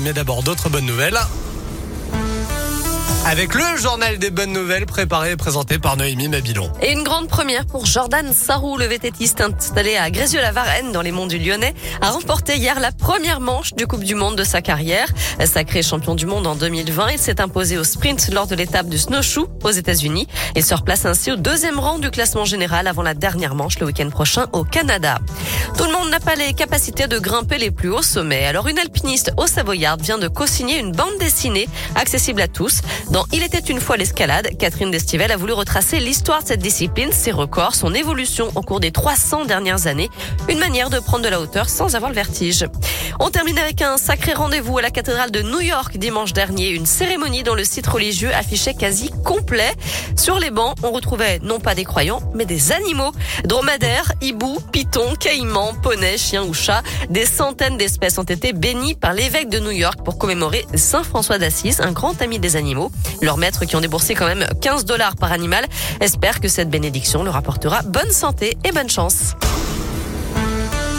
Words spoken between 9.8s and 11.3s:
à Grézieux-la-Varenne dans les monts